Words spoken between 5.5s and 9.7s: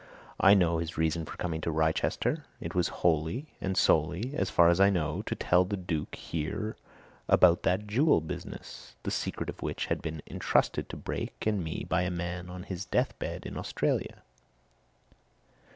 the Duke here about that jewel business, the secret of